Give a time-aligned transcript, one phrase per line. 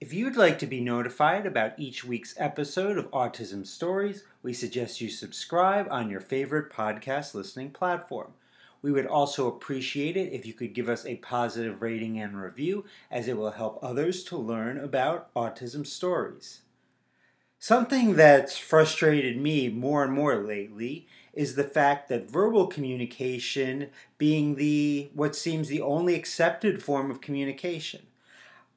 [0.00, 5.00] If you'd like to be notified about each week's episode of Autism Stories, we suggest
[5.00, 8.32] you subscribe on your favorite podcast listening platform.
[8.82, 12.84] We would also appreciate it if you could give us a positive rating and review,
[13.08, 16.62] as it will help others to learn about autism stories.
[17.60, 24.56] Something that's frustrated me more and more lately is the fact that verbal communication being
[24.56, 28.08] the what seems the only accepted form of communication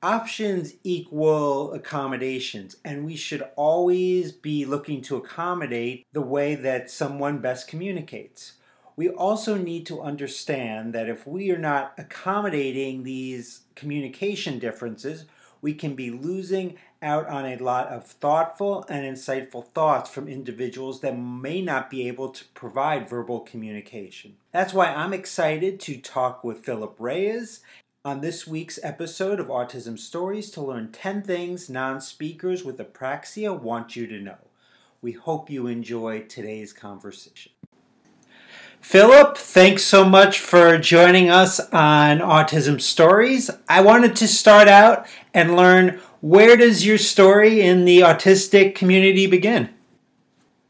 [0.02, 7.40] options equal accommodations, and we should always be looking to accommodate the way that someone
[7.40, 8.54] best communicates.
[8.96, 15.26] We also need to understand that if we are not accommodating these communication differences,
[15.62, 21.02] we can be losing out on a lot of thoughtful and insightful thoughts from individuals
[21.02, 24.36] that may not be able to provide verbal communication.
[24.52, 27.62] That's why I'm excited to talk with Philip Reyes
[28.08, 33.60] on this week's episode of Autism Stories to learn 10 things non speakers with apraxia
[33.60, 34.38] want you to know.
[35.02, 37.52] We hope you enjoy today's conversation.
[38.80, 43.52] Philip, thanks so much for joining us on Autism Stories.
[43.68, 49.27] I wanted to start out and learn where does your story in the autistic community
[49.27, 49.64] begin?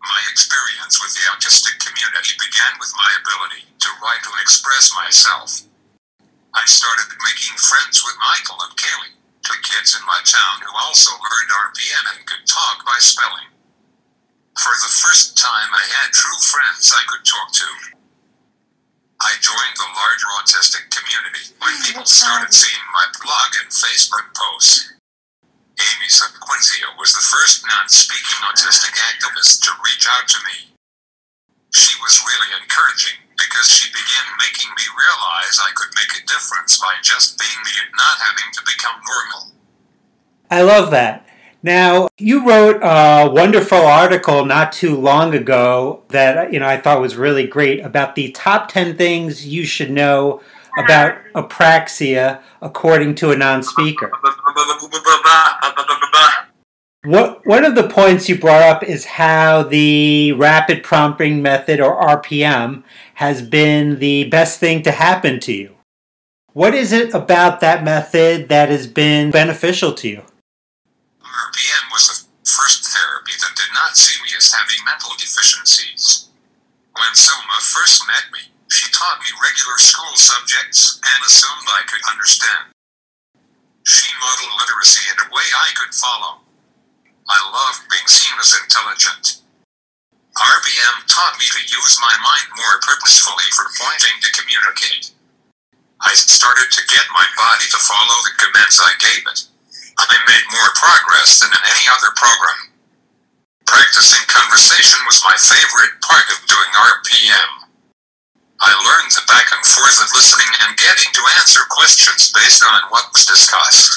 [0.02, 5.67] My experience with the autistic community began with my ability to write and express myself.
[6.58, 9.14] I started making friends with Michael and Kaylee,
[9.46, 13.54] two kids in my town who also learned RPM and could talk by spelling.
[14.58, 17.70] For the first time, I had true friends I could talk to.
[19.22, 24.98] I joined the larger autistic community when people started seeing my blog and Facebook posts.
[25.78, 30.74] Amy Sequenzia was the first non-speaking autistic activist to reach out to me.
[31.78, 33.27] She was really encouraging
[33.58, 37.72] because she began making me realize I could make a difference by just being me
[37.84, 39.52] and not having to become normal.
[40.52, 41.26] I love that.
[41.64, 47.02] Now, you wrote a wonderful article not too long ago that you know I thought
[47.02, 50.42] was really great about the top 10 things you should know
[50.78, 54.12] about apraxia according to a non-speaker.
[57.04, 61.96] What one of the points you brought up is how the rapid prompting method or
[61.96, 62.84] RPM
[63.16, 65.76] has been the best thing to happen to you.
[66.54, 70.24] What is it about that method that has been beneficial to you?
[71.22, 76.30] RPM was the first therapy that did not see me as having mental deficiencies.
[76.98, 82.02] When Soma first met me, she taught me regular school subjects and assumed I could
[82.10, 82.74] understand.
[83.86, 86.47] She modeled literacy in a way I could follow.
[87.28, 89.44] I loved being seen as intelligent.
[90.38, 95.12] RPM taught me to use my mind more purposefully for pointing to communicate.
[96.00, 99.40] I started to get my body to follow the commands I gave it.
[99.98, 102.70] I made more progress than in any other program.
[103.66, 107.52] Practicing conversation was my favorite part of doing RPM.
[108.62, 112.90] I learned the back and forth of listening and getting to answer questions based on
[112.94, 113.92] what was discussed.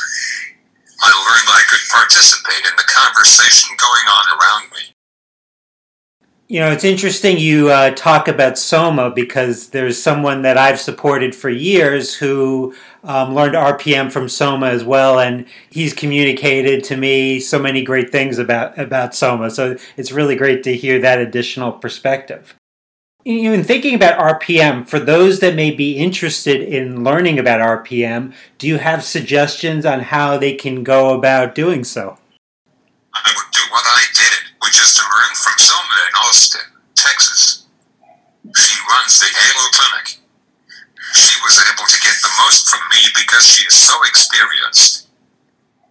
[1.03, 4.95] I learned I could participate in the conversation going on around me.
[6.49, 11.33] You know, it's interesting you uh, talk about Soma because there's someone that I've supported
[11.33, 12.75] for years who
[13.05, 18.11] um, learned RPM from Soma as well, and he's communicated to me so many great
[18.11, 19.51] things about about Soma.
[19.51, 22.57] So it's really great to hear that additional perspective
[23.25, 28.67] in thinking about RPM, for those that may be interested in learning about RPM, do
[28.67, 32.17] you have suggestions on how they can go about doing so?
[33.13, 37.67] I would do what I did, which is to learn from Soma in Austin, Texas.
[38.57, 40.17] She runs the Halo Clinic.
[41.13, 45.09] She was able to get the most from me because she is so experienced.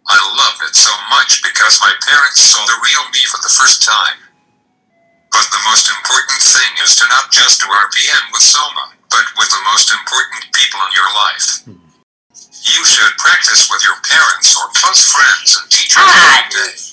[0.07, 3.83] I love it so much because my parents saw the real me for the first
[3.83, 4.28] time.
[5.31, 9.49] But the most important thing is to not just do RPM with Soma, but with
[9.49, 11.47] the most important people in your life.
[12.69, 16.89] You should practice with your parents or close friends and teachers every day.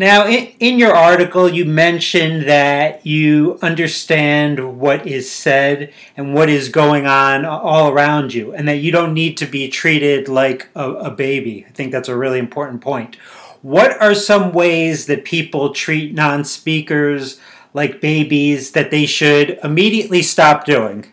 [0.00, 6.48] Now, in, in your article, you mentioned that you understand what is said and what
[6.48, 10.70] is going on all around you, and that you don't need to be treated like
[10.74, 11.66] a, a baby.
[11.68, 13.18] I think that's a really important point.
[13.62, 17.38] What are some ways that people treat non speakers
[17.74, 21.12] like babies, that they should immediately stop doing?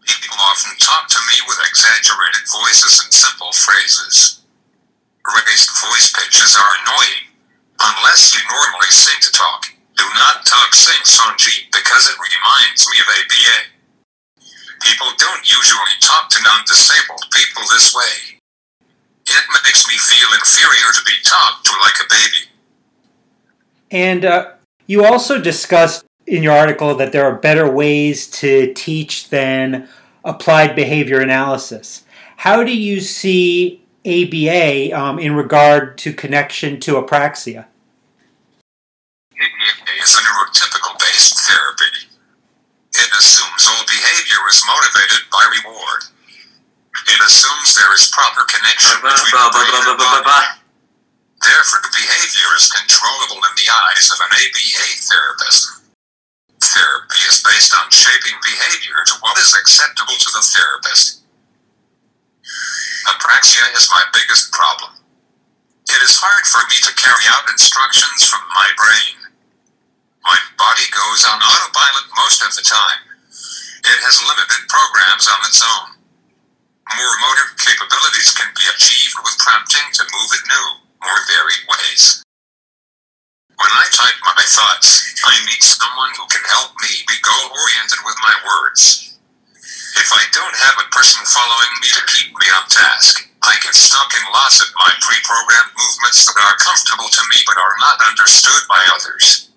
[0.00, 4.40] People often talk to me with exaggerated voices and simple phrases.
[5.28, 7.36] Raised voice pitches are annoying.
[7.78, 12.96] Unless you normally sing to talk, do not talk sing Sonji because it reminds me
[13.04, 13.58] of ABA.
[14.80, 18.37] People don't usually talk to non disabled people this way.
[19.30, 22.50] It makes me feel inferior to be talked to like a baby.
[23.90, 24.52] And uh,
[24.86, 29.88] you also discussed in your article that there are better ways to teach than
[30.24, 32.04] applied behavior analysis.
[32.36, 37.66] How do you see ABA um, in regard to connection to apraxia?
[39.32, 42.08] ABA is a neurotypical based therapy.
[42.94, 46.02] It assumes all behavior is motivated by reward.
[47.08, 50.60] It assumes there is proper connection between the brain and body.
[51.40, 55.62] Therefore, the behavior is controllable in the eyes of an ABA therapist.
[56.60, 61.22] Therapy is based on shaping behavior to what is acceptable to the therapist.
[63.08, 64.92] Apraxia is my biggest problem.
[65.88, 69.16] It is hard for me to carry out instructions from my brain.
[70.24, 73.00] My body goes on autopilot most of the time.
[73.88, 75.97] It has limited programs on its own.
[76.88, 80.68] More motor capabilities can be achieved with prompting to move in new,
[81.04, 82.24] more varied ways.
[83.60, 88.00] When I type my thoughts, I need someone who can help me be goal oriented
[88.08, 89.12] with my words.
[90.00, 93.76] If I don't have a person following me to keep me on task, I get
[93.76, 97.76] stuck in lots of my pre programmed movements that are comfortable to me but are
[97.84, 99.52] not understood by others.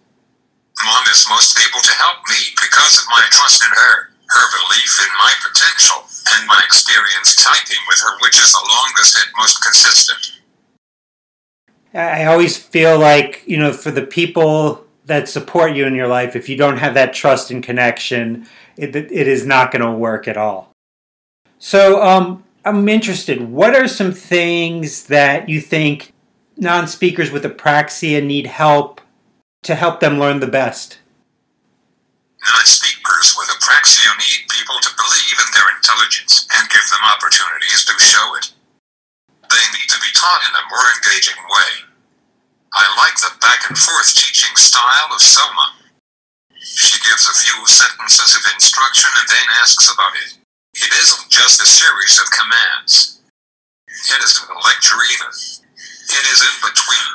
[0.83, 4.99] Mom is most able to help me because of my trust in her, her belief
[4.99, 9.61] in my potential, and my experience typing with her, which is the longest and most
[9.61, 10.41] consistent.
[11.93, 16.35] I always feel like, you know, for the people that support you in your life,
[16.37, 18.47] if you don't have that trust and connection,
[18.77, 20.71] it, it is not going to work at all.
[21.59, 23.41] So, um, I'm interested.
[23.41, 26.13] What are some things that you think
[26.57, 29.01] non speakers with apraxia need help
[29.63, 30.99] to help them learn the best?
[32.41, 32.90] Non speakers
[33.71, 38.51] apraxia need people to believe in their intelligence and give them opportunities to show it.
[39.47, 41.71] They need to be taught in a more engaging way.
[42.75, 45.79] I like the back and forth teaching style of Selma.
[46.59, 50.35] She gives a few sentences of instruction and then asks about it.
[50.75, 53.23] It isn't just a series of commands.
[53.87, 55.31] It isn't a lecture either.
[55.31, 57.11] It is in between.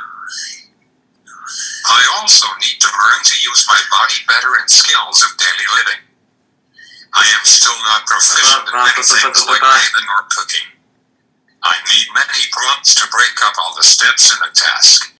[1.88, 6.05] I also need to learn to use my body better in skills of daily living.
[7.16, 10.68] I am still not proficient in many things like bathing or cooking.
[11.64, 15.16] I need many prompts to break up all the steps in a task.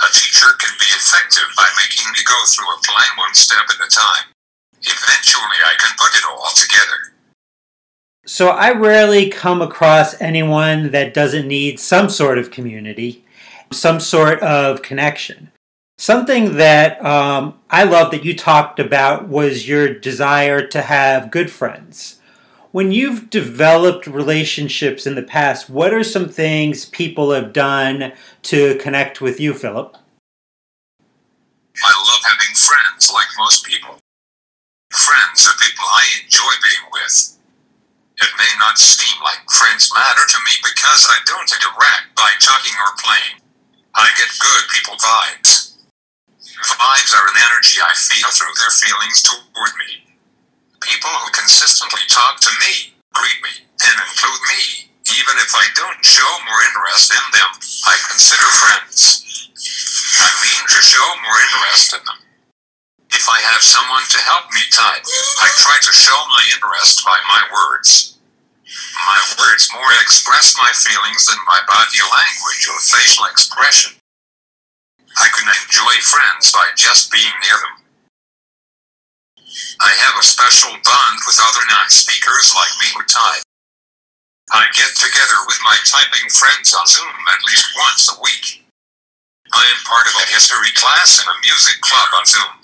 [0.00, 3.86] A teacher can be effective by making me go through a plan one step at
[3.86, 4.32] a time.
[4.80, 7.14] Eventually, I can put it all together.
[8.26, 13.24] So, I rarely come across anyone that doesn't need some sort of community,
[13.70, 15.52] some sort of connection.
[16.04, 21.50] Something that um, I love that you talked about was your desire to have good
[21.50, 22.20] friends.
[22.72, 28.12] When you've developed relationships in the past, what are some things people have done
[28.52, 29.96] to connect with you, Philip?
[31.82, 33.96] I love having friends like most people.
[34.92, 37.38] Friends are people I enjoy being with.
[38.20, 42.76] It may not seem like friends matter to me because I don't interact by talking
[42.76, 43.40] or playing.
[43.94, 45.63] I get good people vibes.
[46.64, 50.00] Vibes are an energy I feel through their feelings toward me.
[50.80, 53.54] People who consistently talk to me, greet me,
[53.84, 57.50] and include me, even if I don't show more interest in them,
[57.84, 59.24] I consider friends.
[60.24, 62.20] I mean to show more interest in them.
[63.12, 65.04] If I have someone to help me type,
[65.44, 68.16] I try to show my interest by my words.
[69.04, 73.92] My words more express my feelings than my body language or facial expression.
[75.14, 77.76] I can enjoy friends by just being near them.
[79.78, 83.46] I have a special bond with other non speakers like me who type.
[84.50, 88.66] I get together with my typing friends on Zoom at least once a week.
[89.54, 92.54] I am part of a history class and a music club on Zoom.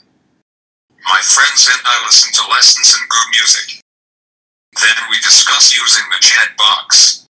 [1.06, 3.80] My friends and I listen to lessons and good music.
[4.74, 7.26] Then we discuss using the chat box.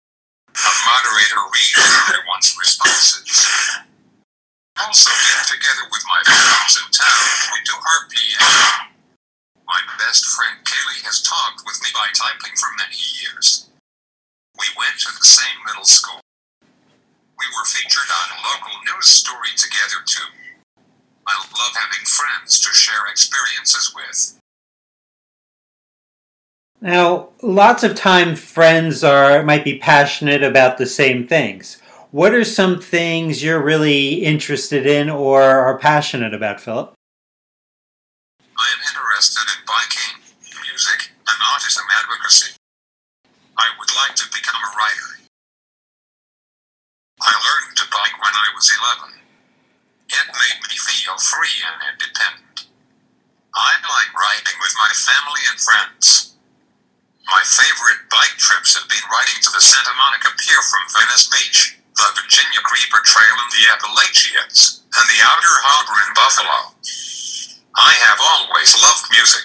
[0.55, 1.75] A moderator reads
[2.07, 3.88] everyone's responses
[4.85, 7.25] also get together with my friends in town.
[7.51, 8.95] We do RPM.
[9.67, 13.69] My best friend Kaylee has talked with me by typing for many years.
[14.57, 16.19] We went to the same middle school.
[16.63, 20.29] We were featured on a local news story together too.
[21.27, 24.39] I love having friends to share experiences with.
[26.81, 31.81] Now, lots of time friends are might be passionate about the same things.
[32.09, 36.89] What are some things you're really interested in or are passionate about, Philip?
[38.41, 42.57] I am interested in biking, music, and autism advocacy.
[43.61, 45.21] I would like to become a writer.
[47.21, 48.73] I learned to bike when I was
[49.05, 49.13] 11.
[50.09, 52.73] It made me feel free and independent.
[53.53, 56.33] I like riding with my family and friends.
[57.29, 61.78] My favorite bike trips have been riding to the Santa Monica Pier from Venice Beach,
[62.29, 66.59] Virginia Creeper Trail in the Appalachians, and the Outer Harbor in Buffalo.
[67.73, 69.41] I have always loved music.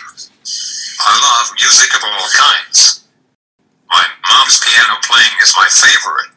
[1.00, 3.08] I love music of all kinds.
[3.88, 6.36] My mom's piano playing is my favorite.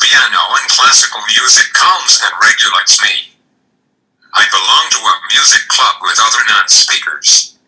[0.00, 3.36] Piano and classical music calms and regulates me.
[4.32, 7.60] I belong to a music club with other non-speakers.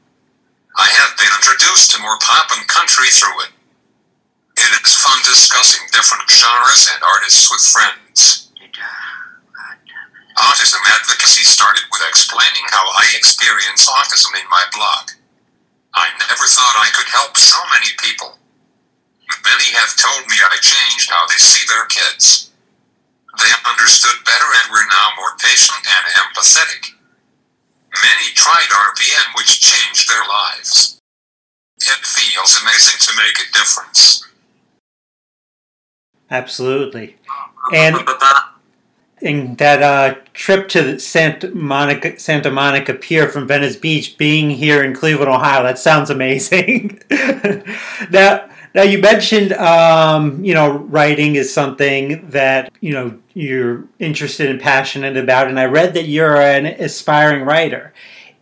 [0.80, 3.55] I have been introduced to more pop and country through it.
[4.66, 8.50] It is fun discussing different genres and artists with friends.
[10.36, 15.14] Autism advocacy started with explaining how I experience autism in my blog.
[15.94, 18.36] I never thought I could help so many people.
[19.46, 22.50] Many have told me I changed how they see their kids.
[23.38, 26.90] They understood better and were now more patient and empathetic.
[28.02, 30.98] Many tried RPM, which changed their lives.
[31.78, 34.26] It feels amazing to make a difference.
[36.30, 37.16] Absolutely.
[37.72, 37.96] And
[39.22, 44.82] and that uh, trip to Santa Monica Santa Monica Pier from Venice Beach, being here
[44.82, 47.00] in Cleveland, Ohio, that sounds amazing.
[48.10, 54.50] now, now you mentioned, um, you know, writing is something that you know you're interested
[54.50, 57.94] and passionate about, and I read that you're an aspiring writer.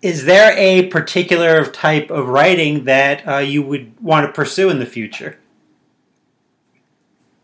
[0.02, 4.78] Is there a particular type of writing that uh, you would want to pursue in
[4.78, 5.38] the future?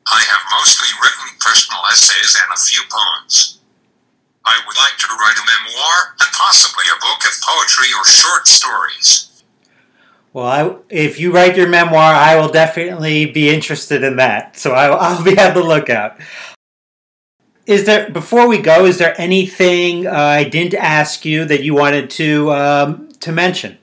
[0.06, 3.60] I have mostly written personal essays and a few poems.
[4.44, 8.48] I would like to write a memoir and possibly a book of poetry or short
[8.48, 9.42] stories.
[10.32, 14.56] Well, I, if you write your memoir, I will definitely be interested in that.
[14.56, 16.18] So I, I'll be on the lookout.
[17.66, 18.86] Is there before we go?
[18.86, 23.78] Is there anything uh, I didn't ask you that you wanted to um, to mention?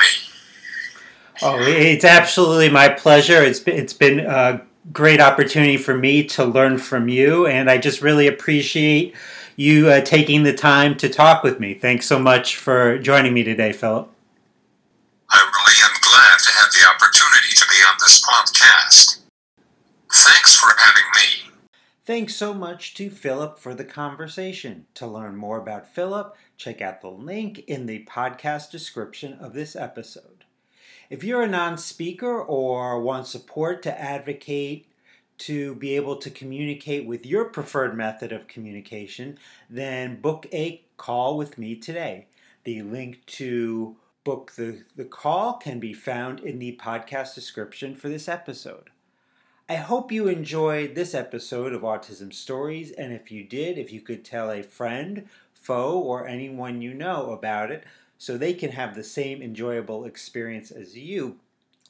[0.00, 0.30] Me.
[1.42, 3.42] Oh, it's absolutely my pleasure.
[3.42, 4.62] It's been, it's been a
[4.92, 9.14] great opportunity for me to learn from you, and I just really appreciate
[9.56, 11.74] you uh, taking the time to talk with me.
[11.74, 14.10] Thanks so much for joining me today, Philip.
[15.30, 19.20] I really am glad to have the opportunity to be on this podcast.
[20.12, 21.52] Thanks for having me.
[22.10, 24.86] Thanks so much to Philip for the conversation.
[24.94, 29.76] To learn more about Philip, check out the link in the podcast description of this
[29.76, 30.44] episode.
[31.08, 34.88] If you're a non speaker or want support to advocate
[35.38, 39.38] to be able to communicate with your preferred method of communication,
[39.68, 42.26] then book a call with me today.
[42.64, 48.08] The link to book the, the call can be found in the podcast description for
[48.08, 48.90] this episode.
[49.70, 54.00] I hope you enjoyed this episode of Autism Stories, and if you did, if you
[54.00, 57.84] could tell a friend, foe, or anyone you know about it
[58.18, 61.36] so they can have the same enjoyable experience as you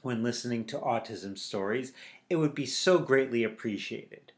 [0.02, 1.94] when listening to Autism Stories,
[2.28, 4.32] it would be so greatly appreciated.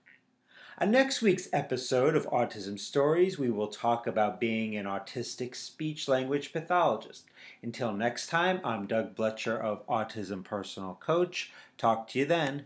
[0.78, 6.06] On next week's episode of Autism Stories, we will talk about being an autistic speech
[6.06, 7.24] language pathologist.
[7.60, 11.52] Until next time, I'm Doug Blecher of Autism Personal Coach.
[11.76, 12.60] Talk to you then.